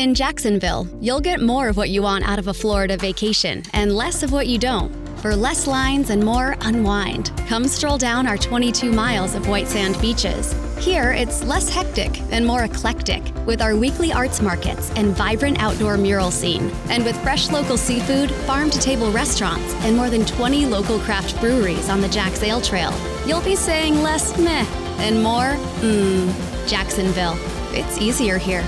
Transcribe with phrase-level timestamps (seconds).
[0.00, 3.94] In Jacksonville, you'll get more of what you want out of a Florida vacation and
[3.94, 4.90] less of what you don't.
[5.18, 10.00] For less lines and more unwind, come stroll down our 22 miles of white sand
[10.00, 10.54] beaches.
[10.78, 15.98] Here, it's less hectic and more eclectic with our weekly arts markets and vibrant outdoor
[15.98, 16.70] mural scene.
[16.88, 21.38] And with fresh local seafood, farm to table restaurants, and more than 20 local craft
[21.40, 22.94] breweries on the Jack's Ale Trail,
[23.26, 24.64] you'll be saying less meh
[25.00, 26.66] and more mmm.
[26.66, 27.36] Jacksonville.
[27.72, 28.64] It's easier here.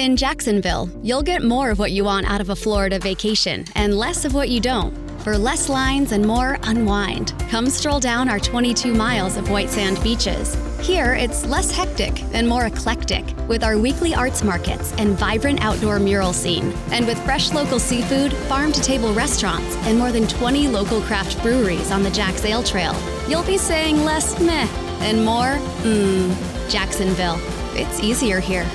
[0.00, 3.98] In Jacksonville, you'll get more of what you want out of a Florida vacation and
[3.98, 4.96] less of what you don't.
[5.20, 10.02] For less lines and more unwind, come stroll down our 22 miles of white sand
[10.02, 10.56] beaches.
[10.80, 15.98] Here, it's less hectic and more eclectic with our weekly arts markets and vibrant outdoor
[15.98, 16.72] mural scene.
[16.92, 21.42] And with fresh local seafood, farm to table restaurants, and more than 20 local craft
[21.42, 22.96] breweries on the Jack's Ale Trail,
[23.28, 24.66] you'll be saying less meh
[25.02, 26.70] and more mmm.
[26.70, 27.38] Jacksonville.
[27.74, 28.66] It's easier here.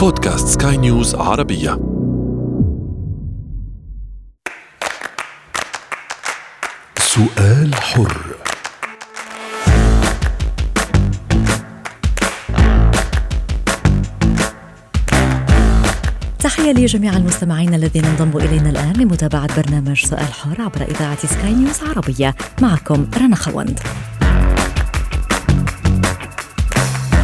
[0.00, 1.78] بودكاست سكاي نيوز عربية.
[6.98, 8.16] سؤال حر.
[16.38, 21.80] تحية لجميع المستمعين الذين انضموا إلينا الآن لمتابعة برنامج سؤال حر عبر إذاعة سكاي نيوز
[21.82, 22.34] عربية.
[22.62, 23.80] معكم رنا خوند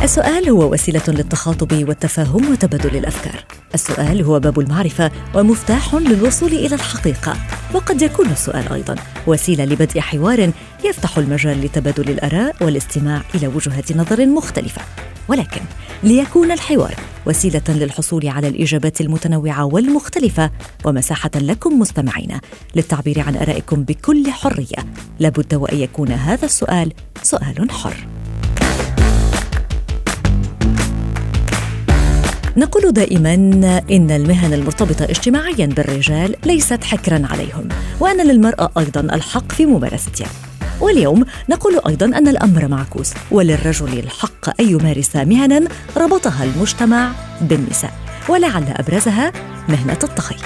[0.03, 3.45] السؤال هو وسيلة للتخاطب والتفاهم وتبادل الأفكار.
[3.75, 7.36] السؤال هو باب المعرفة ومفتاح للوصول إلى الحقيقة،
[7.75, 10.53] وقد يكون السؤال أيضا وسيلة لبدء حوار
[10.84, 14.83] يفتح المجال لتبادل الآراء والاستماع إلى وجهات نظر مختلفة.
[15.28, 15.61] ولكن
[16.03, 16.95] ليكون الحوار
[17.27, 20.50] وسيلة للحصول على الإجابات المتنوعة والمختلفة
[20.84, 22.39] ومساحة لكم مستمعين
[22.75, 24.86] للتعبير عن آرائكم بكل حرية،
[25.19, 26.92] لابد وأن يكون هذا السؤال
[27.23, 28.06] سؤال حر.
[32.56, 33.34] نقول دائما
[33.91, 37.69] إن المهن المرتبطة اجتماعيا بالرجال ليست حكرا عليهم
[38.00, 40.29] وأن للمرأة أيضا الحق في ممارستها.
[40.80, 47.92] واليوم نقول أيضا أن الأمر معكوس وللرجل الحق أن يمارس مهنا ربطها المجتمع بالنساء
[48.29, 49.33] ولعل أبرزها
[49.69, 50.36] مهنة الطهي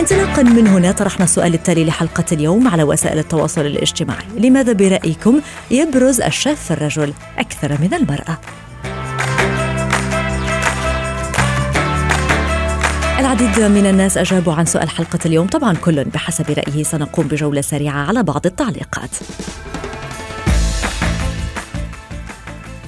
[0.00, 4.24] انطلاقا من هنا طرحنا السؤال التالي لحلقة اليوم على وسائل التواصل الاجتماعي.
[4.36, 8.38] لماذا برأيكم يبرز الشاف الرجل أكثر من المرأة؟
[13.18, 15.46] العديد من الناس أجابوا عن سؤال حلقة اليوم.
[15.46, 19.10] طبعا كل بحسب رأيه سنقوم بجولة سريعة على بعض التعليقات.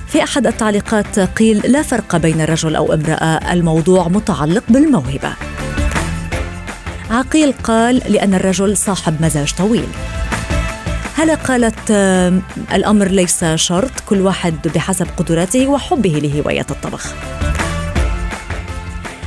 [0.07, 5.33] في أحد التعليقات قيل لا فرق بين رجل أو امرأة الموضوع متعلق بالموهبة.
[7.11, 9.89] عقيل قال لأن الرجل صاحب مزاج طويل.
[11.17, 11.91] هلا قالت
[12.73, 17.15] الأمر ليس شرط كل واحد بحسب قدراته وحبه لهواية الطبخ.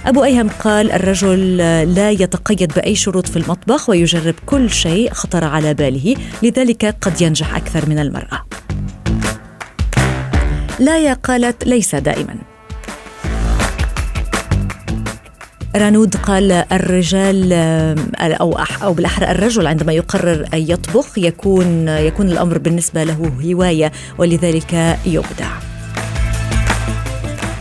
[0.05, 1.57] أبو أيهم قال الرجل
[1.95, 7.55] لا يتقيد بأي شروط في المطبخ ويجرب كل شيء خطر على باله لذلك قد ينجح
[7.55, 8.45] أكثر من المرأة
[10.79, 12.35] لايا قالت ليس دائما
[15.75, 17.53] رانود قال الرجال
[18.19, 18.53] أو
[18.83, 25.62] أو بالأحرى الرجل عندما يقرر أن يطبخ يكون يكون الأمر بالنسبة له هواية ولذلك يبدع.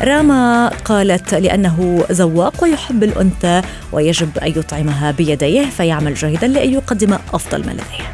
[0.05, 7.67] راما قالت لأنه ذواق ويحب الأنثى ويجب أن يطعمها بيديه فيعمل جاهدا لأن يقدم أفضل
[7.67, 8.13] ما لديه.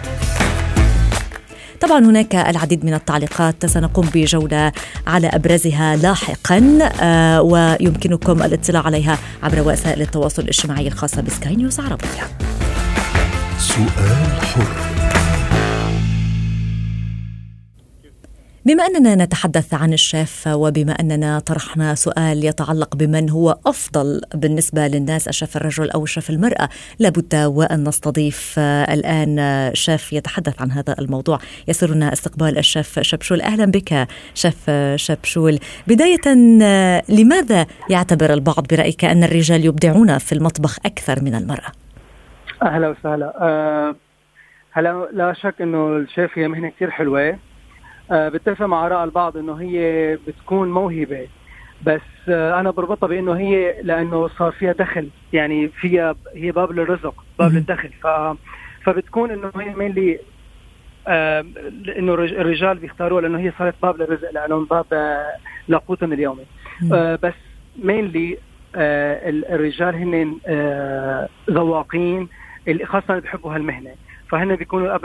[1.81, 4.73] طبعا هناك العديد من التعليقات سنقوم بجولة
[5.07, 12.29] على أبرزها لاحقا آه ويمكنكم الاطلاع عليها عبر وسائل التواصل الاجتماعي الخاصة بسكاي نيوز عربية.
[13.59, 14.98] سؤال حر.
[18.69, 25.29] بما أننا نتحدث عن الشيف وبما أننا طرحنا سؤال يتعلق بمن هو أفضل بالنسبة للناس
[25.29, 26.69] الشيف الرجل أو الشيف المرأة
[26.99, 31.39] لابد وأن نستضيف الآن شيف يتحدث عن هذا الموضوع.
[31.69, 33.41] يسرنا استقبال الشيف شبشول.
[33.41, 35.59] أهلا بك شيف شبشول.
[35.87, 36.35] بداية
[37.09, 41.73] لماذا يعتبر البعض برأيك أن الرجال يبدعون في المطبخ أكثر من المرأة؟
[42.63, 43.35] أهلا وسهلا.
[43.41, 43.97] أه
[44.73, 47.39] هلا لا شك إنه الشيف هي مهنة كثير حلوة.
[48.11, 51.29] بتفق مع آراء البعض إنه هي بتكون موهبة.
[51.83, 55.09] بس آه، أنا بربطها بإنه هي لأنه صار فيها دخل.
[55.33, 57.89] يعني فيها هي باب للرزق باب للدخل.
[57.89, 58.07] ف
[58.85, 60.19] فبتكون إنه هي مين
[61.09, 61.45] آه
[61.99, 65.33] إنه الرجال بيختاروها لأنه هي صارت باب للرزق لأنه باب آه
[65.69, 66.45] لقوتهم اليومي
[66.93, 67.35] آه بس
[67.83, 68.39] مينلي
[68.77, 72.29] آه الرجال هن آه ذواقين
[72.69, 73.91] اللي خاصة بيحبوا هالمهنة.
[74.29, 74.99] فهن بيكونوا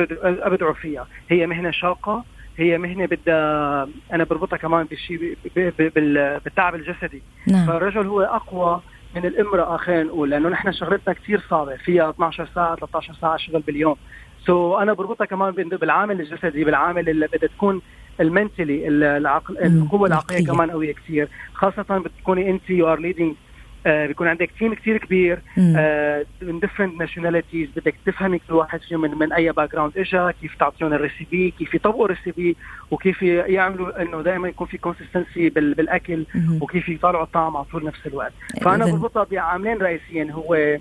[0.48, 2.24] ابدعوا فيها هي مهنة شاقة
[2.58, 7.22] هي مهنة بدها أنا بربطها كمان بشيء بالتعب الجسدي.
[7.48, 7.68] نعم.
[7.68, 8.82] فالرجل هو أقوى
[9.16, 11.76] من الامرأة خلينا نقول لأنه نحن شغلتنا كثير صعبة.
[11.76, 13.96] فيها 12 ساعة 13 ساعة شغل باليوم.
[14.46, 17.82] so أنا بربطها كمان بالعامل الجسدي بالعامل اللي بدها تكون
[18.20, 23.36] ال mentally العقل القوة العقلية كمان قوية كثير خاصة بتكوني أنت you are leading
[23.86, 25.40] بيكون عندك team كثير كبير
[25.78, 30.56] آه من different nationalities بدك تفهمي كل واحد فيهم من, من أي background اجى كيف
[30.60, 32.56] تعطيهم ال recipe كيف يطبقوا ال recipe
[32.92, 36.26] وكيف يعملوا إنه دائما يكون في كونسستنسي بالأكل
[36.62, 38.34] وكيف يطلعوا الطعم على طول نفس الوقت.
[38.62, 40.80] فأنا بربطها بعاملين رئيسيين هو ال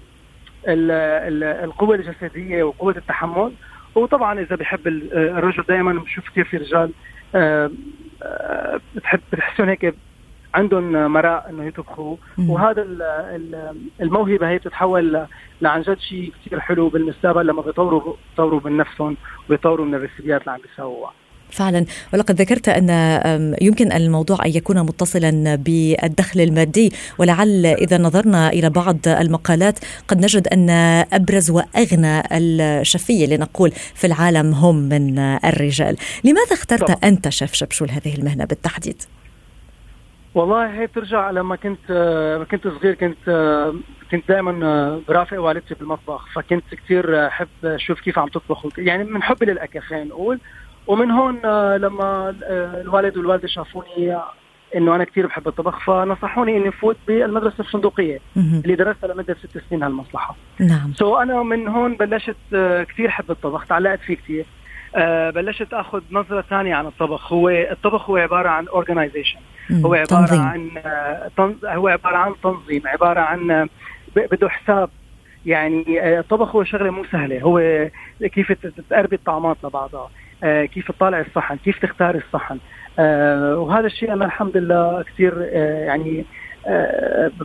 [0.68, 3.52] ال القوة الجسدية وقوة التحمل.
[3.94, 6.90] وطبعا إذا بحب الرجل دائما بشوف كثير في رجال
[7.34, 7.70] آه
[8.22, 9.94] آه بتحب بتحسهم هيك
[10.54, 12.16] عندهم مراء إنه يطبخوا.
[12.38, 12.86] وهذا
[14.00, 15.26] الموهبة هي بتتحول
[15.62, 19.16] لعن جد شيء كثير حلو بالمستقبل لما بيطوروا بيطوروا من نفسهم
[19.50, 21.12] ويطوروا من الريسيبيات اللي عم بيسووها.
[21.50, 21.84] فعلا.
[22.14, 28.96] ولقد ذكرت أن يمكن الموضوع أن يكون متصلا بالدخل المادي ولعل إذا نظرنا إلى بعض
[29.06, 29.78] المقالات
[30.08, 30.70] قد نجد أن
[31.12, 37.04] أبرز وأغنى الشفيه لنقول في العالم هم من الرجال، لماذا اخترت.
[37.04, 39.02] أنت شيف شبشول هذه المهنة بالتحديد؟
[40.34, 41.90] والله هي بترجع لما كنت
[42.36, 42.94] لما كنت صغير.
[42.94, 43.30] كنت
[44.10, 46.32] كنت دائما برافق والدتي بالمطبخ.
[46.34, 48.66] فكنت كثير أحب أشوف كيف عم تطبخ.
[48.78, 50.38] يعني من حبي للأكل خلينا نقول.
[50.86, 51.36] ومن هون
[51.76, 52.34] لما
[52.80, 54.18] الوالد والوالدة شافوني
[54.76, 59.82] إنه أنا كثير بحب الطبخ فنصحوني إني فوت بالمدرسة الفندقية اللي درستها لمدة ست سنين
[59.82, 60.36] هالمصلحة.
[60.60, 60.92] نعم.
[60.94, 62.36] so أنا من هون بلشت
[62.88, 64.46] كثير أحب الطبخ تعلقت فيه كثير
[65.34, 67.32] بلشت آخذ نظرة ثانية عن الطبخ.
[67.32, 69.40] هو الطبخ هو عبارة عن organization
[69.72, 70.40] هو عبارة تنظيم.
[70.40, 70.70] عن
[71.64, 73.68] هو عبارة عن تنظيم عبارة عن
[74.16, 74.88] بده حساب.
[75.46, 77.40] يعني الطبخ هو شغلة مو سهلة.
[77.40, 77.88] هو
[78.20, 78.52] كيف
[78.90, 80.10] تقربي الطعمات لبعضها
[80.42, 82.58] كيف تطالع الصحن كيف تختار الصحن.
[83.58, 85.42] وهذا الشيء أنا الحمد لله كثير
[85.86, 86.24] يعني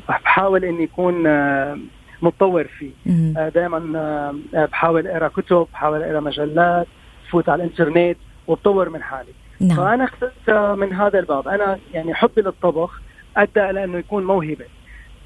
[0.09, 1.23] بحاول إني اكون
[2.21, 2.91] متطور فيه.
[3.49, 6.87] دائما بحاول أقرأ كتب بحاول أقرأ مجلات.
[7.31, 9.31] فوت على الانترنت وبطور من حالي.
[9.59, 9.77] نعم.
[9.77, 11.47] فأنا اخترت من هذا الباب.
[11.47, 13.01] أنا يعني حبي للطبخ
[13.37, 14.65] أدى إلى أنه يكون موهبة.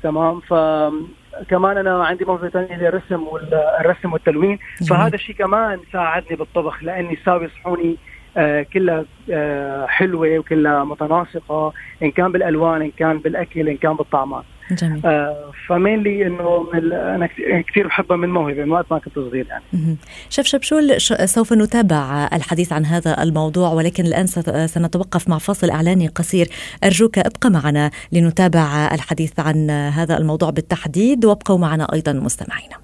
[0.04, 4.60] تمام؟ فكمان أنا عندي موهبة ثانية هي الرسم والرسم والتلوين.
[4.90, 7.98] فهذا الشيء كمان ساعدني بالطبخ لأني ساوي صحوني
[8.38, 14.44] آه كلها آه حلوة وكلها متناسقة إن كان بالألوان إن كان بالأكل إن كان بالطعمات.
[14.76, 15.06] جميل.
[15.06, 16.68] آه فمين لي انه
[17.16, 17.30] أنا
[17.70, 19.98] كثير بحبها من موهبة من وقت ما كنت صغير يعني.
[20.30, 24.28] شيف شبشول سوف نتابع الحديث عن هذا الموضوع ولكن الآن
[24.68, 26.50] سنتوقف مع فاصل إعلاني قصير.
[26.84, 32.76] أرجوك أبقى معنا لنتابع الحديث عن هذا الموضوع بالتحديد وابقوا معنا أيضا مستمعينا.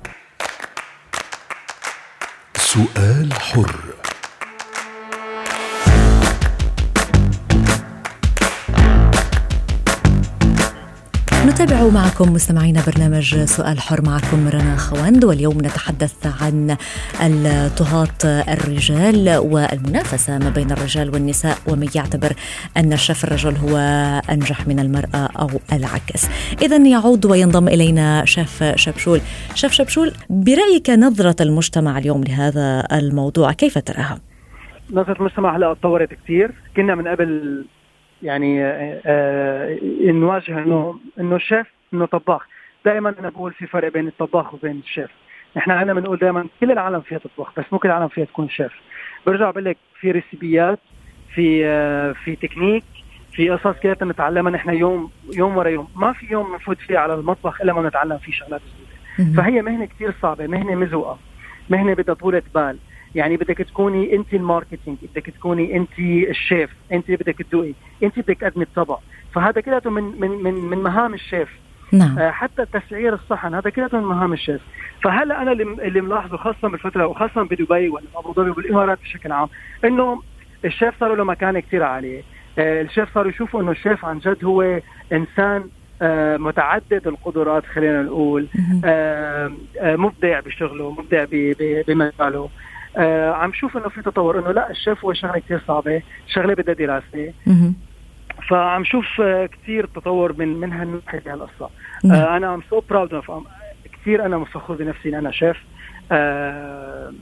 [2.56, 3.97] سؤال حر.
[11.62, 16.78] نتابع معكم مستمعينا برنامج سؤال حر معكم رنا خوند واليوم نتحدث عن
[17.22, 22.34] الطهاة الرجال والمنافسة ما بين الرجال والنساء ومن يعتبر
[22.78, 23.78] أن الشيف الرجل هو
[24.32, 26.30] أنجح من المرأة أو العكس.
[26.62, 29.22] إذا يعود وينضم إلينا شيف شبشول.
[29.56, 34.20] شيف شبشول برأيك نظرة المجتمع اليوم لهذا الموضوع كيف تراها؟
[34.92, 36.52] نظرة المجتمع هلا تطورت كثير.
[36.76, 37.66] كنا من قبل
[38.24, 39.78] يعني آه, آه،
[40.12, 42.48] نواجه إنه إنه الشيف إنه طباخ.
[42.86, 45.10] دائما أنا بقول في فرق بين الطباخ وبين الشيف.
[45.58, 48.72] نحن عندنا بنقول دائما كل العالم فيها تطبخ بس مو كل العالم فيها تكون شيف.
[49.26, 50.80] برجع بقول لك في ريسيبيات
[51.34, 52.84] في آه في تكنيك
[53.32, 55.88] في قصص كده نتعلمها نحن يوم يوم ورا يوم.
[55.96, 59.42] ما في يوم نفوت فيه على المطبخ إلا ما نتعلم فيه شغلات جديدة.
[59.42, 61.18] فهي مهنة كثير صعبة مهنة مزوقة
[61.70, 62.78] مهنة بدها طولة بال.
[63.18, 68.38] يعني بدك تكوني انت ال marketing بدك تكوني انت الشيف انت بدك تدوقي انت بدك
[68.40, 69.00] تقدمي الطبق.
[69.34, 71.50] فهذا كله من من من من مهام الشيف.
[71.92, 72.20] نعم.
[72.20, 74.62] آه حتى تسعير الصحن هذا كله من مهام الشيف.
[75.04, 79.48] فهلا أنا اللي, ملاحظه خاصة بالفترة وخاصة بدبي ولا ابو ظبي والإمارات بشكل عام
[79.86, 80.22] إنه
[80.66, 82.22] الشيف صاروا له مكانه كثير عاليه
[82.60, 84.80] آه الشيف صاروا يشوفوا إنه الشيف عن جد هو
[85.14, 85.64] إنسان
[86.02, 88.48] آه متعدد القدرات خلينا نقول.
[88.86, 91.26] آه آه مبدع بشغله مبدع
[91.88, 92.50] بمجاله.
[92.98, 96.74] آه عم شوف إنه في تطور إنه لا الشيف هو شغلة كثير صعبة شغلة بدها
[96.74, 97.34] دراسة.
[98.50, 101.70] فعم شوف آه كثير تطور من من هالناحية بهالقصة.
[102.06, 103.32] آه أنا I'm so proud of
[103.94, 105.58] كثير أنا مفخور بنفسي أنا شيف.
[106.12, 107.14] آه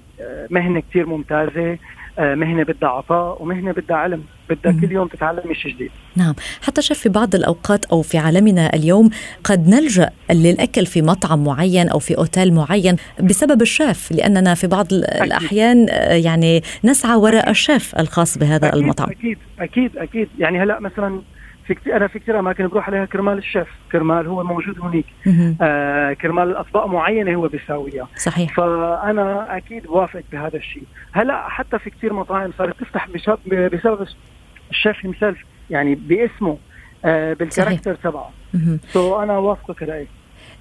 [0.49, 1.71] مهنة كثير ممتازة.
[1.71, 1.77] آه،
[2.19, 4.23] مهنة بدها عطاء ومهنة بدها علم.
[4.49, 5.91] بدها كل يوم تتعلمي شيء جديد.
[6.15, 6.33] نعم.
[6.61, 9.09] حتى شيف في بعض الأوقات أو في عالمنا اليوم
[9.43, 14.85] قد نلجأ للأكل في مطعم معين أو في أوتيل معين بسبب الشيف لأننا في بعض
[14.93, 15.21] أكيد.
[15.21, 19.09] الأحيان آه، يعني نسعى وراء الشيف الخاص بهذا أكيد المطعم.
[19.09, 20.27] أكيد أكيد أكيد.
[20.39, 21.21] يعني هلأ مثلا
[21.67, 25.05] في كتير أنا في كثير أماكن بروح عليها كرمال الشيف كرمال هو موجود هناك
[25.61, 28.07] آه كرمال اطباق معينة هو بيساويها.
[28.17, 28.55] صحيح.
[28.55, 30.83] فأنا أكيد بوافق بهذا الشيء.
[31.11, 33.09] هلأ حتى في كثير مطاعم صارت تفتح
[33.47, 34.07] بسبب
[34.71, 35.37] الشيف himself
[35.69, 36.57] يعني باسمه
[37.05, 38.31] آه بال character تبعه.
[38.93, 40.07] so أنا وافقك رأيك.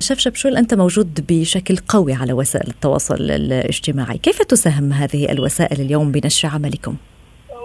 [0.01, 6.13] شيف شبشول أنت موجود بشكل قوي على وسائل التواصل الاجتماعي؟ كيف تساهم هذه الوسائل اليوم
[6.13, 6.97] بنشر عملكم؟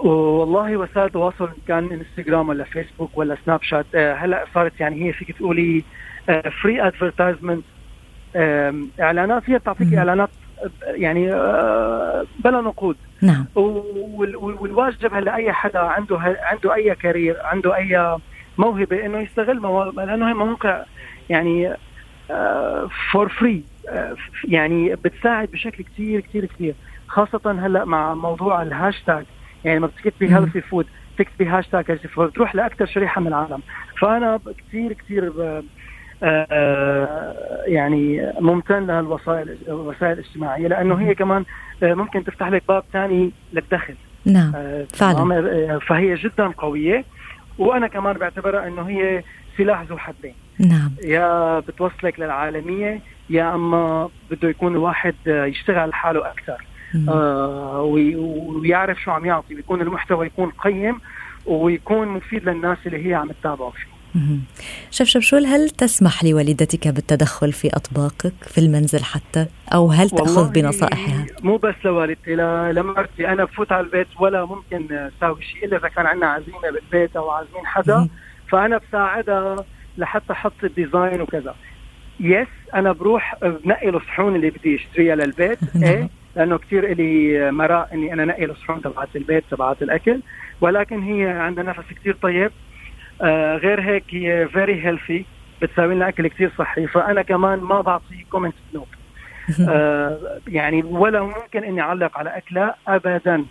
[0.04, 5.12] والله وسائل التواصل كان انستغرام ولا فيسبوك ولا سناب شات آه، هلا صارت يعني هي
[5.12, 5.84] فيك تقولي
[6.62, 7.64] free advertisement
[9.00, 10.28] إعلانات هي بتعطيك إعلانات
[10.86, 12.96] يعني آه، بلا نقود.
[13.22, 13.44] نعم.
[13.54, 18.18] والواجب هلا أي حدا عنده عنده أي career عنده أي
[18.58, 20.84] موهبة إنه يستغل لأنه هي مواقع
[21.30, 21.74] يعني
[23.12, 23.62] for free
[24.44, 26.74] يعني بتساعد بشكل كثير كثير كثير
[27.08, 29.24] خاصة هلا مع موضوع الهاشتاج
[29.64, 30.86] يعني لما بتكتبي healthy food
[31.18, 33.60] تكتبي hashtag healthy food بتروح لاكثر شريحة من العالم.
[34.00, 35.32] فأنا كثير كثير
[36.22, 41.44] آه، يعني ممتن للوسائل الوسائل الاجتماعية لأنه هي كمان
[41.82, 43.94] آه، ممكن تفتح لك باب ثاني للدخل.
[44.24, 45.78] نعم آه، فعلا.
[45.78, 47.04] فهي جدا قوية.
[47.58, 49.22] وأنا كمان بعتبرها إنه هي
[49.56, 50.34] سلاح ذو حدين.
[50.58, 50.90] نعم.
[51.04, 53.00] يا بتوصلك للعالمية
[53.30, 56.64] يا أما بده يكون الواحد يشتغل حاله أكثر.
[57.08, 60.98] آه ويعرف شو عم يعطي بيكون المحتوى يكون قيم
[61.46, 63.70] ويكون مفيد للناس اللي هي عم تتابعه.
[63.70, 63.90] فيه
[64.90, 71.26] شف شبشول هل تسمح لوالدتك بالتدخل في أطباقك في المنزل حتى؟ أو هل تأخذ بنصائحها؟
[71.42, 72.34] مو بس لوالدتي
[72.72, 77.16] لمرتي أنا بفوت على البيت ولا ممكن أساوي شيء إلا إذا كان عندنا عزيمة بالبيت
[77.16, 78.08] أو عازمين حدا.
[78.48, 79.64] فأنا بساعدها
[79.98, 81.54] لحتى أحط ال design وكذا.
[82.20, 85.58] yes أنا بروح بنقي الصحون اللي بدي أشتريها للبيت.
[85.82, 90.20] إيه؟ لأنه كثير إلي مراء إني أنا نقي الصحون تبعت البيت تبعت الأكل.
[90.60, 92.50] ولكن هي عندها نفس كثير طيب.
[93.22, 95.24] آه غير هيك هي very healthy
[95.62, 96.86] بتساوي لنا أكل كثير صحي.
[96.86, 98.86] فأنا كمان ما بعطي comment not
[99.68, 100.18] آه
[100.48, 103.44] يعني ولا ممكن إني أعلق على أكلة ابدا.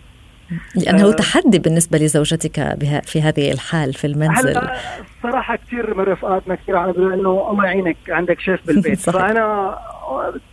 [0.74, 4.48] لأنه آه تحدي بالنسبة لزوجتك بها في هذه الحال في المنزل.
[4.48, 4.76] هلا
[5.16, 9.00] الصراحه كثير من رفقاتنا كثير عم إنه الله يعينك عندك شيف بالبيت.
[9.10, 9.78] فأنا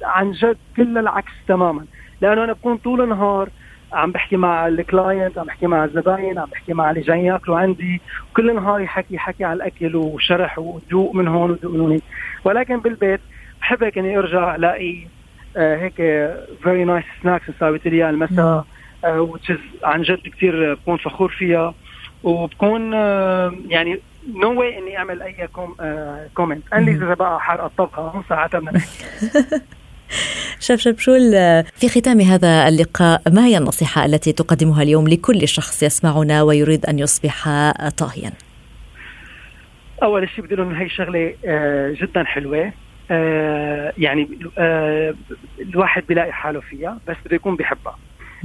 [0.04, 1.86] عن جد كل العكس تماما.
[2.22, 3.50] لأنه أنا بكون طول النهار
[3.94, 7.60] عم بحكي مع ال client عم بحكي مع الزباين عم بحكي مع اللي جايين ياكلوا
[7.60, 8.02] عندي.
[8.34, 12.02] كل النهار يحكي حكي على الأكل وشرح وذوق من هون وذوق من هون.
[12.44, 13.20] ولكن بالبيت
[13.62, 14.98] بحب هيك إني أرجع ألاقي
[15.58, 15.96] آه هيك
[16.64, 18.66] very nice snacks ساويت لي المساء
[19.06, 19.30] آه
[19.84, 21.74] عن جد كثير بكون فخور فيها.
[22.24, 24.00] وبكون آه يعني
[24.36, 25.76] نو no واي إني أعمل أي com
[26.34, 29.06] comment only إذا بقى حرق الطبخه مو ساعتها بدنا نحكي.
[30.60, 31.32] شيف شبشول
[31.76, 37.00] في ختام هذا اللقاء ما هي النصيحة التي تقدمها اليوم لكل شخص يسمعنا ويريد أن
[37.00, 37.50] يصبح
[37.98, 38.32] طاهيا؟
[40.04, 42.72] أول شيء بدي أنه هي شغلة آه، جدا حلوة.
[43.12, 45.16] آه، يعني آه،
[45.60, 47.98] الواحد بيلاقي حاله فيها بس بده يكون بيحبها.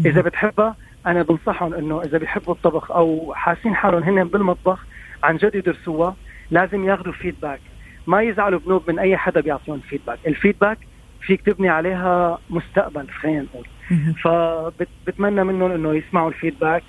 [0.06, 0.76] إذا بتحبها
[1.06, 4.86] أنا بنصحهم إنه إذا بيحبوا الطبخ أو حاسين حالهم هن بالمطبخ
[5.22, 6.16] عن جد يدرسوها.
[6.50, 7.60] لازم ياخذوا فيدباك
[8.06, 10.78] ما يزعلوا بنوب من أي حدا بيعطيهم فيدباك الفيدباك
[11.22, 13.66] فيك تبني عليها مستقبل خلينا نقول.
[14.14, 16.82] فبتمنى منهم إنه يسمعوا الفيدباك.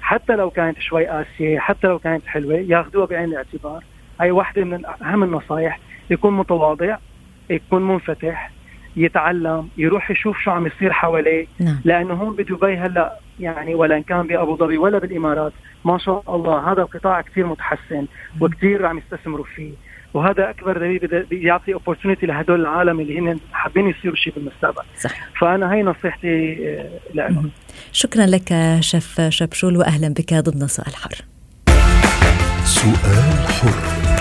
[0.00, 3.84] حتى لو كانت شوي قاسية حتى لو كانت حلوة ياخذوها بعين الاعتبار.
[4.20, 5.78] هي واحدة من أهم النصائح
[6.10, 6.96] يكون متواضع
[7.50, 8.50] يكون منفتح
[8.96, 11.46] يتعلم يروح يشوف شو عم يصير حواليه.
[11.60, 11.80] نعم.
[11.84, 15.52] لأنه هون بدبي هلأ يعني ولا ان كان بأبو ظبي ولا بالإمارات.
[15.84, 18.06] ما شاء الله هذا القطاع كثير متحسن
[18.40, 19.72] وكثير عم يستثمروا فيه.
[20.14, 24.82] وهذا أكبر دليل بيعطي اوبورتونيتي لهدول العالم اللي هن حابين يصيروا شيء بالمستقبل.
[25.00, 25.10] صح.
[25.40, 27.50] فأنا هي نصيحتي آه، لهم
[27.92, 31.14] شكرا لك شيف شبشول واهلا بك ضمن سؤال حر.
[32.64, 34.19] سؤال حر.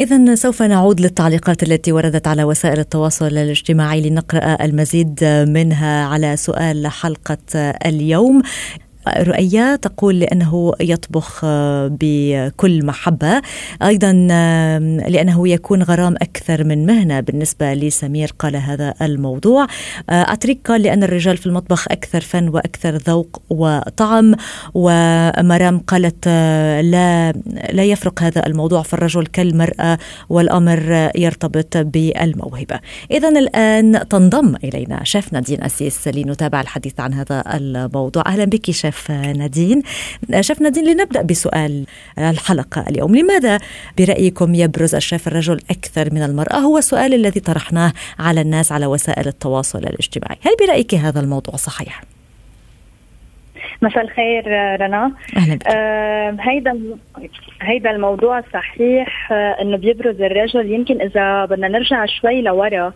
[0.00, 6.86] إذا سوف نعود للتعليقات التي وردت على وسائل التواصل الاجتماعي لنقرأ المزيد منها على سؤال
[6.86, 7.38] حلقة
[7.86, 8.42] اليوم.
[9.18, 11.44] رؤية تقول لأنه يطبخ
[11.90, 13.42] بكل محبة.
[13.82, 14.12] أيضا
[15.08, 19.66] لأنه يكون غرام أكثر من مهنة بالنسبة لسمير قال هذا الموضوع.
[20.08, 24.34] أتريك قال لأن الرجال في المطبخ أكثر فن وأكثر ذوق وطعم.
[24.74, 27.32] ومرام قالت لا
[27.72, 29.98] لا يفرق هذا الموضوع في الرجل كالمرأة
[30.28, 32.80] والأمر يرتبط بالموهبة.
[33.10, 38.22] إذا الآن تنضم إلينا شيف نادين أسيس لنتابع الحديث عن هذا الموضوع.
[38.26, 38.95] أهلا بك شيف.
[39.10, 39.82] نادين.
[40.40, 41.86] شيف نادين لنبدأ بسؤال
[42.18, 43.16] الحلقة اليوم.
[43.16, 43.58] لماذا
[43.98, 49.28] برأيكم يبرز الشيف الرجل أكثر من المرأة؟ هو السؤال الذي طرحناه على الناس على وسائل
[49.28, 50.36] التواصل الاجتماعي.
[50.42, 52.02] هل برأيك هذا الموضوع صحيح؟
[53.82, 54.46] مساء الخير
[54.80, 55.12] رنا.
[55.36, 55.66] أهلا بك.
[55.66, 56.80] آه هيدا
[57.60, 60.72] هيدا الموضوع صحيح آه إنه بيبرز الرجل.
[60.72, 62.92] يمكن إذا بدنا نرجع شوي لورا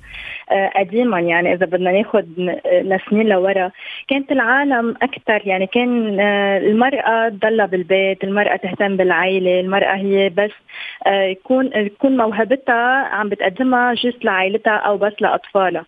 [0.76, 2.25] قديما يعني إذا بدنا ناخذ
[2.83, 3.71] لسنين لورا.
[4.09, 10.50] كانت العالم أكثر يعني كان آه المرأة تضلها بالبيت المرأة تهتم بالعائله المرأة هي بس
[11.07, 15.85] آه يكون يكون موهبتها عم بتقدمها جست لعائلتها أو بس لأطفالها.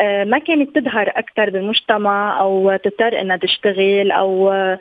[0.00, 4.78] آه ما كانت تظهر أكثر بالمجتمع أو تضطر إنها تشتغل أو آه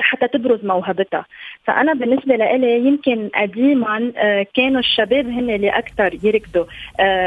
[0.00, 1.24] حتى تبرز موهبتها.
[1.64, 6.64] فأنا بالنسبة لإلي يمكن قديما آه كانوا الشباب هن اللي أكثر يركضوا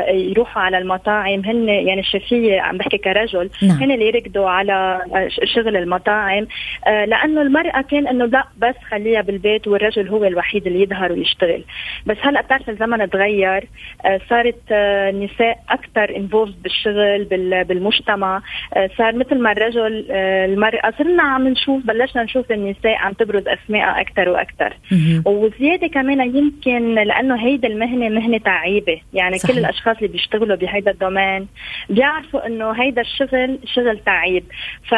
[0.10, 3.78] يروحوا على المطاعم هن يعني الشيفيه عم بحكي كرجل نعم.
[3.78, 5.02] هن اللي يركضوا على
[5.56, 6.48] شغل المطاعم.
[6.86, 11.64] لأنه المرأة كان إنه لا بس خليها بالبيت والرجل هو الوحيد اللي يظهر ويشتغل.
[12.06, 13.68] بس هلا بتعرف الزمن تغير
[14.30, 17.24] صارت النساء أكثر انفولد بالشغل
[17.64, 18.42] بالمجتمع.
[18.98, 24.30] صار مثل ما الرجل المرأة صرنا عم نشوف بلشنا نشوف النساء عم تبرز اسماء أكثر
[24.30, 24.74] وأكثر
[25.26, 29.02] وزيادة كمان يمكن لأنه هيدي المهنة مهنة تعيبة.
[29.14, 29.56] يعني صحيح.
[29.56, 31.23] كل الأشخاص اللي بيشتغلوا بهيدا الدومين
[31.90, 34.44] بيعرفوا إنه هيدا الشغل شغل تعيب.
[34.90, 34.96] ف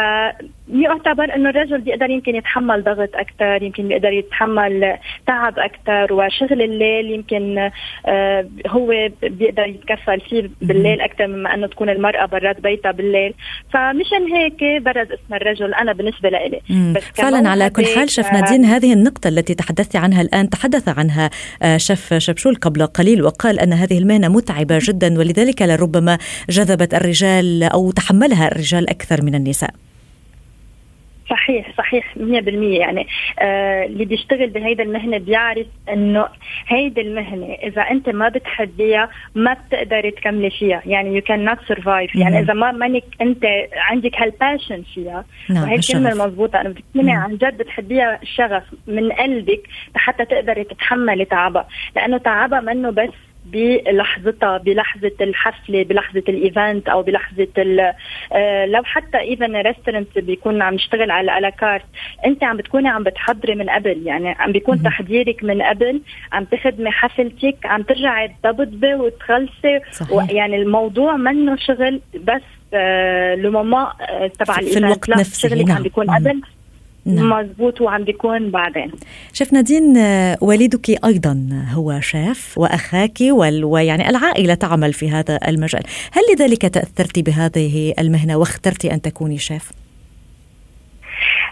[0.74, 7.12] يعتبر إنه الرجل بيقدر يمكن يتحمل ضغط أكثر يمكن بيقدر يتحمل تعب أكثر وشغل الليل
[7.12, 7.72] يمكن
[8.06, 13.34] آه هو بيقدر يتكفل فيه بالليل أكثر مما إنه تكون المرأة برات بيتها بالليل.
[13.74, 16.62] فمشان هيك برز اسم الرجل أنا بالنسبة لإلي
[16.96, 21.30] بس فعلا على كل حال شيف نادين هذه النقطة التي تحدثت عنها الآن تحدث عنها
[21.78, 26.15] شيف شبشول قبل قليل وقال أن هذه المهنة متعبة جدا ولذلك لربما
[26.50, 29.74] جذبت الرجال أو تحملها الرجال أكثر من النساء.
[31.30, 32.20] صحيح صحيح 100%
[32.80, 33.08] يعني
[33.40, 36.26] آه اللي بيشتغل بهيدا المهنة بيعرف إنه
[36.68, 40.82] هيدي المهنة إذا أنت ما بتحبيها ما بتقدري تكملي فيها.
[40.86, 43.46] يعني يو كان نوت سرفايف يعني إذا ما مانك أنت
[43.76, 49.12] عندك هال passion فيها نعم وهي الكلمة المضبوطه انه بتكوني عن جد بتحبيها شغف من
[49.12, 51.68] قلبك حتى تقدري تتحملي تعبها.
[51.96, 53.10] لأنه تعبها منه بس
[53.46, 57.48] بلحظتها بلحظة الحفلة بلحظة ال event أو بلحظة
[58.34, 61.86] آه لو حتى even restaurant بيكون عم يشتغل على à la carte
[62.26, 66.92] أنت عم بتكوني عم بتحضري من قبل يعني عم بيكون تحضيرك من قبل عم تخدمي
[66.92, 69.80] حفلتك عم ترجعي تضبطي وتخلصي
[70.30, 72.42] يعني الموضوع منه شغل بس
[72.74, 75.78] آه لماما آه تبع في الوقت نفسه شغلك نعم.
[75.78, 76.42] عم بيكون قبل.
[77.06, 77.30] نعم.
[77.30, 78.92] مزبوط وعم بيكون بعدين.
[79.34, 79.98] شيف نادين
[80.42, 83.18] والدك أيضا هو شيف وأخاك
[83.64, 85.84] ويعني العائلة تعمل في هذا المجال.
[86.12, 89.85] هل لذلك تأثرت بهذه المهنة واخترتي أن تكوني شيف؟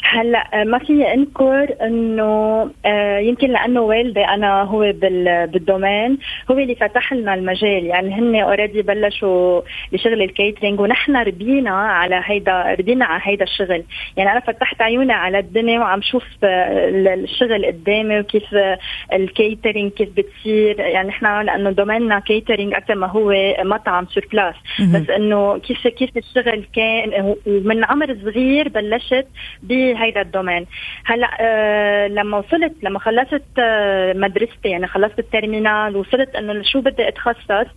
[0.10, 4.94] هلا ما في انكر إنه آه يمكن لأنه والدي أنا هو
[5.46, 6.18] بال domaine
[6.52, 7.86] هو اللي فتح لنا المجال.
[7.86, 9.62] يعني هن already بلشوا
[9.92, 13.84] بشغل ال catering ونحن ربينا على هيدا ربينا على هيدا الشغل.
[14.18, 18.56] يعني أنا فتحت عيوني على الدنيا وعم شوف الشغل قدامي وكيف
[19.14, 20.80] ال catering كيف بتصير.
[20.80, 24.56] يعني نحن لأنه domaine نا catering أكثر ما هو مطعم sur place
[24.94, 29.28] بس إنه كيف كيف الشغل كان ومن عمر صغير بلشت
[29.94, 30.66] بهيدا ال domaine.
[31.06, 36.82] هلا آه لما وصلت لما خلصت آه مدرستي يعني خلصت ال terminale وصلت إنه شو
[36.82, 37.68] بدي أتخصص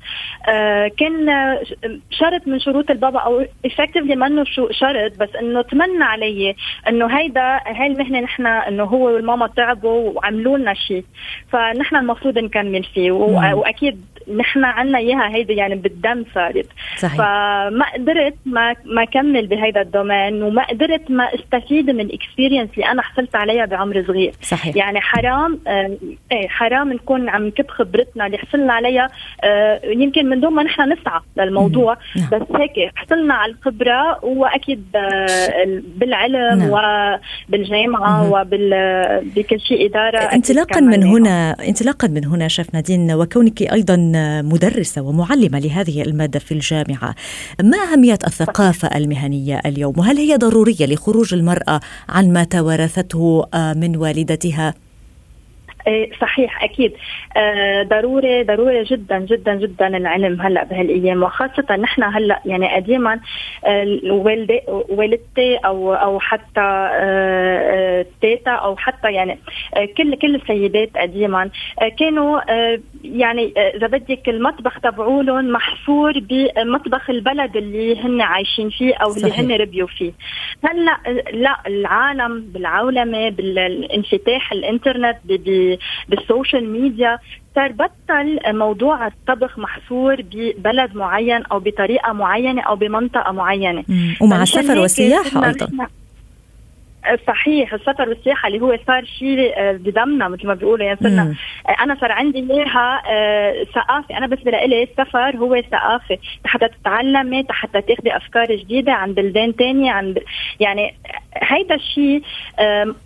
[0.49, 1.27] آه كان
[2.11, 6.55] شرط من شروط البابا أو effectively منه شو شرط بس إنه تمنى علي
[6.89, 11.05] إنه هيدا هاي المهنة نحن إنه هو والماما تعبوا وعملوا لنا شيء.
[11.53, 14.01] فنحن المفروض نكمل فيه وأكيد
[14.37, 16.67] نحن عنا إياها هيدي يعني بالدم صارت.
[16.97, 17.17] صحيح.
[17.17, 22.71] فما قدرت ما ما كمل بهيدا ال domaine وما قدرت ما أستفيد من ال experience
[22.75, 24.77] اللي أنا حصلت عليها بعمر صغير صحيح.
[24.77, 25.97] يعني حرام آه
[26.33, 29.11] إيه حرام نكون عم نكب خبرتنا اللي حصلنا عليها
[29.45, 32.29] آه يمكن من دون ما نحن نسعى للموضوع نعم.
[32.33, 36.71] بس هيك حصلنا على الخبرة وأكيد آه بالعلم نعم.
[37.49, 38.71] وبالجامعه وبال
[39.37, 43.97] بكل شيء إدارة انطلاقا من هنا انطلاقا من هنا شيف نادين وكونك أيضا
[44.45, 47.15] مدرسة ومعلمة لهذه المادة في الجامعة
[47.63, 53.97] ما أهمية الثقافة المهنية اليوم وهل هي ضرورية لخروج المرأة عن ما توارثته آه، من
[53.97, 54.75] والدتها.
[56.21, 56.93] صحيح أكيد
[57.37, 63.21] آه، ضروري ضروري جدا جدا جدا العلم هلأ بهالأيام وخاصة نحن هلأ يعني قديما
[64.11, 69.39] والدي والدتي أو أو حتى آه، آه، تيتا أو حتى يعني
[69.97, 71.51] كل كل السيدات قديما
[71.99, 72.41] كانوا
[73.05, 79.39] يعني إذا بدك المطبخ تبعولهم محصور بمطبخ البلد اللي هن عايشين فيه أو صحيح.
[79.39, 80.13] اللي هن ربيوا فيه
[80.65, 80.99] هلأ
[81.33, 85.17] لا العالم بالعولمة بالانفتاح الإنترنت
[86.09, 87.19] بالسوشيال ميديا
[87.55, 93.85] صار بطل موضوع الطبخ محصور ببلد معين أو بطريقة معينة أو بمنطقة معينة.
[94.21, 95.69] ومع السفر والسياحة أيضا.
[97.27, 100.87] صحيح السفر والسياحة اللي هو صار شيء آه، بدمنا مثل ما بيقولوا.
[100.87, 101.35] يعني صرنا
[101.81, 104.19] أنا صار عندي إياها آه، ثقافة.
[104.19, 106.19] أنا بالنسبة لي السفر هو ثقافة.
[106.45, 110.15] حتى تتعلمي حتى تاخذي أفكار جديدة عن بلدان ثانية عن
[110.61, 110.95] يعني
[111.43, 112.23] هيدا الشيء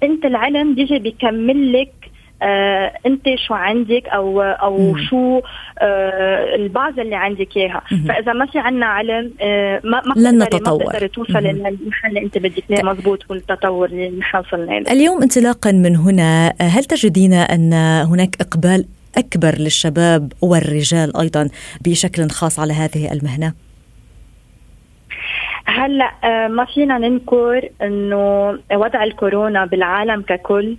[0.03, 2.10] انت العلم بيجي بيكمل لك
[2.43, 4.99] آه انت شو عندك أو أو مم.
[5.11, 5.41] شو
[5.79, 7.83] آه البعض اللي عندك إياها.
[8.09, 10.93] فإذا ما في عندنا علم آه ما ما لن نتطور.
[10.93, 15.73] ما توصل للمحل اللي انت بدك إياه مضبوط والتطور اللي نحن وصلنا له اليوم انطلاقا
[15.73, 17.73] من هنا هل تجدين أن
[18.13, 18.85] هناك إقبال
[19.17, 21.49] أكبر للشباب والرجال أيضا
[21.81, 23.53] بشكل خاص على هذه المهنة؟
[25.71, 30.77] هلأ آه، ما فينا ننكر إنه وضع الكورونا بالعالم ككل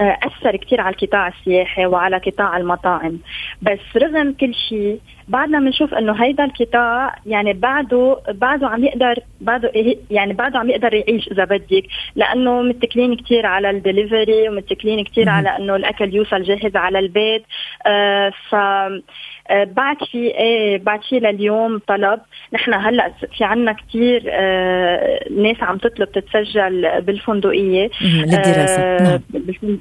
[0.00, 3.18] آه، أثر كثير على القطاع السياحي وعلى قطاع المطاعم.
[3.62, 5.00] بس رغم كل شيء
[5.30, 9.72] بعدنا بنشوف إنه هيدا القطاع يعني بعده بعده عم يقدر بعده
[10.10, 11.84] يعني بعده عم يقدر يعيش إذا بدك
[12.16, 17.42] لأنه متكلين كثير على الدليفري ومتكلين كثير على إنه الأكل يوصل جاهز على البيت.
[17.86, 18.54] آه ف
[19.50, 22.20] آه، بعد في إيه بعد في لليوم طلب.
[22.52, 27.90] نحن هلأ في عنا كثير آه ناس عم تطلب تتسجل بالفندقية.
[28.02, 28.82] للدراسة.
[28.82, 29.78] آه نعم.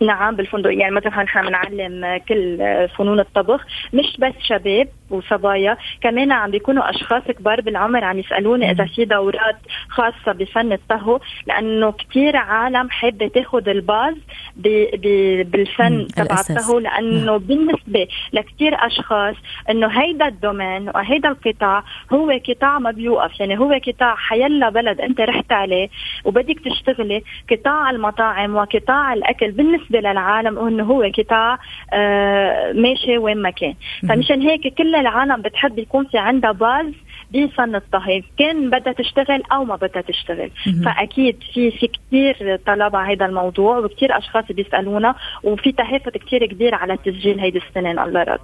[0.00, 0.72] نعم بالفندق.
[0.74, 2.58] يعني مثلا نحن بنعلم كل
[2.98, 5.76] فنون الطبخ مش بس شباب وصبايا.
[6.00, 9.56] كمان عم بيكونوا أشخاص كبار بالعمر عم يسألوني إذا في دورات
[9.88, 14.14] خاصة بفن الطهو لأنه كثير عالم حابة تاخذ الباز
[14.56, 17.38] بالفن تبع الطهو لأنه نعم.
[17.38, 19.34] بالنسبة لكثير أشخاص
[19.70, 23.40] إنه هيدا ال domaine وهيدا القطاع هو قطاع ما بيوقف.
[23.40, 25.88] يعني هو قطاع حيلا بلد أنت رحت عليه
[26.24, 27.22] وبدك تشتغلي.
[27.50, 31.58] قطاع المطاعم وقطاع الأكل بالنسبة للعالم انه هو قطاع
[31.92, 33.74] آه ماشي وين ما كان.
[34.08, 36.86] فمشان هيك كل العالم بتحب يكون في عندها base
[37.32, 38.22] بفن الطهي.
[38.38, 40.50] كان بدها تشتغل أو ما بدها تشتغل.
[40.84, 46.74] فأكيد في في كثير طلب على هذا الموضوع وكثير أشخاص بيسألونا وفي تهافت كثير كبير
[46.74, 48.40] على تسجيل هيدي السنة الله رد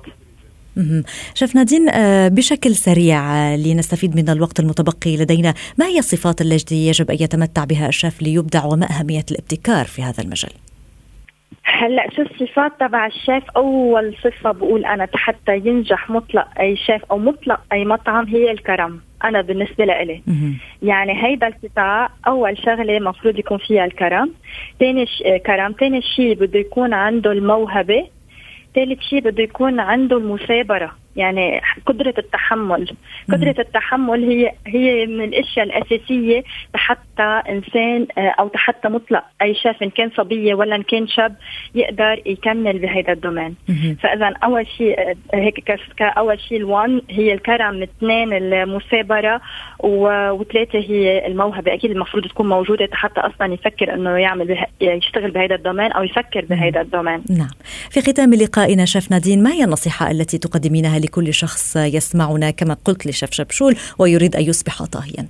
[1.35, 6.87] شيف نادين آه، بشكل سريع آه، لنستفيد من الوقت المتبقي لدينا ما هي الصفات التي
[6.87, 10.51] يجب أن يتمتع بها الشيف ليبدع وما أهمية الابتكار في هذا المجال؟
[11.63, 17.19] هلأ شو الصفات تبع الشيف؟ أول صفة بقول أنا حتى ينجح مطلق أي شيف أو
[17.19, 20.23] مطلق أي مطعم هي الكرم أنا بالنسبة لإلي.
[20.83, 24.31] يعني هيدا القطاع أول شغلة مفروض يكون فيها الكرم.
[24.81, 25.23] ثاني ش...
[25.47, 28.07] كرم ثاني شيء بده يكون عنده الموهبة
[28.75, 31.04] ثالث شيء بده يكون عنده المثابرة.
[31.17, 32.93] يعني قدرة التحمل.
[33.33, 36.43] قدرة التحمل هي هي من الأشياء الأساسية
[36.75, 39.25] حتى إنسان آه، أو حتى مطلق.
[39.43, 41.37] أي شاف إن كان صبية ولا إن كان شاب
[41.75, 43.55] يقدر يكمل بهذا الدومين.
[44.03, 45.61] فإذا أول شيء آه، هيك
[45.97, 49.41] كاول شيء ال one هي الكرم اثنين المثابرة
[49.79, 51.75] وثلاثة هي الموهبة.
[51.75, 54.67] أكيد المفروض تكون موجودة حتى أصلا يفكر إنه يعمل به...
[54.81, 57.25] يشتغل بهذا ال domaine أو يفكر بهذا ال domaine.
[57.31, 57.51] نعم.
[57.91, 63.07] في ختام لقائنا شيف نادين ما هي النصيحة التي تقدمينها لكل شخص يسمعنا كما قلت
[63.07, 65.27] لشيف شبشول ويريد أن يصبح طاهيا.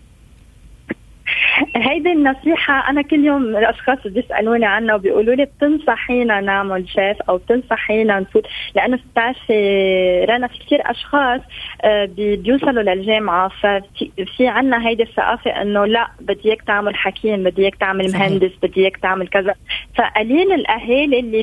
[1.77, 8.21] هيدي النصيحة أنا كل يوم الأشخاص بيسألوني عنها وبيقولوا لي بتنصحينا نعمل شيف أو بتنصحينا
[8.21, 11.41] نفوت لأنه بتعرفي رنا في كثير أشخاص
[11.83, 13.49] آه، بيوصلوا للجامعة.
[13.49, 18.81] ففي عنا هيدي الثقافة إنه لا بدي إياك تعمل حكيم بدي إياك تعمل مهندس بدي
[18.81, 19.55] إياك تعمل كذا.
[19.97, 21.43] فقليل الأهالي اللي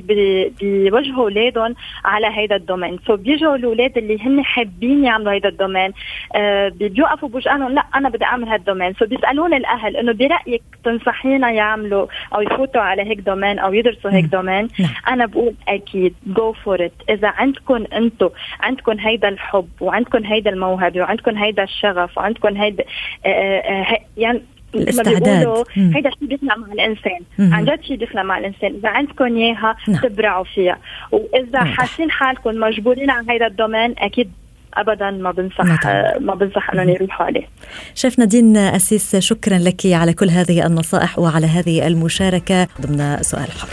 [0.61, 2.99] بيوجهوا أولادهم على هيدا ال domaine.
[3.07, 5.93] so بيجوا الأولاد اللي هن حابين يعملوا هيدا ال domaine
[6.35, 11.51] آه، بيوقفوا بوجهانهم لا أنا بدي أعمل هال domaine so بيسألوني الأهل إنه برأيك تنصحينا
[11.51, 14.67] يعملوا أو يفوتوا على هيك domaine أو يدرسوا هيك domaine؟
[15.07, 18.29] أنا بقول أكيد go for it إذا عندكم أنتم
[18.59, 22.83] عندكم هيدا الحب وعندكم هيدا الموهبة وعندكم هيدا الشغف وعندكم هيدا
[23.25, 24.41] آه، آه، آه، يعني
[24.75, 25.63] الاستعداد.
[25.77, 27.19] هيدا الشيء بيخلق مع الإنسان.
[27.39, 27.53] مم.
[27.53, 28.73] عن جد شيء بيخلق مع الإنسان.
[28.73, 30.01] إذا عندكم إياها نعم.
[30.01, 30.77] تبرعوا فيها.
[31.11, 31.67] وإذا نعم.
[31.67, 34.31] حاسين حالكم مجبورين على هيدا ال domaine أكيد
[34.73, 35.85] ابدا ما بنصح
[36.19, 37.47] ما بنصح أنهم يروحوا عليه.
[37.95, 42.67] شيف نادين أسيس شكرا لك على كل هذه النصائح وعلى هذه المشاركة.
[42.81, 43.67] ضمن سؤال حر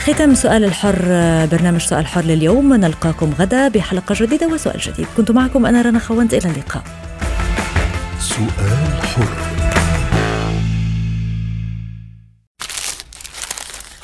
[0.00, 0.96] ختم سؤال الحر
[1.52, 2.74] برنامج سؤال حر لليوم.
[2.74, 5.06] نلقاكم غدا بحلقة جديدة وسؤال جديد.
[5.16, 6.34] كنت معكم أنا رنا خوانت.
[6.34, 6.82] إلى اللقاء.
[8.18, 9.35] سؤال حر.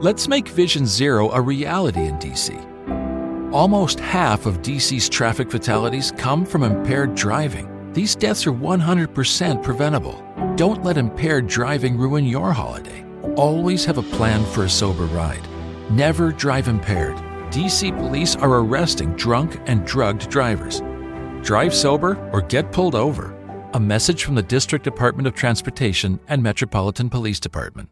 [0.00, 3.52] Let's make Vision Zero a reality in DC.
[3.52, 7.92] Almost half of DC's traffic fatalities come from impaired driving.
[7.94, 10.24] These deaths are 100% preventable.
[10.54, 13.04] Don't let impaired driving ruin your holiday.
[13.34, 15.42] Always have a plan for a sober ride.
[15.90, 17.16] Never drive impaired.
[17.50, 20.80] DC police are arresting drunk and drugged drivers.
[21.42, 23.34] Drive sober or get pulled over.
[23.74, 27.88] A message from the District Department of Transportation and Metropolitan Police Department.